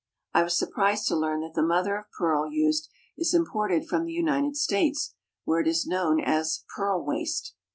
[0.33, 4.13] I was surprised to learn that the mother of pearl used is imported from the
[4.13, 7.53] United States, where it is known as "pearl waste."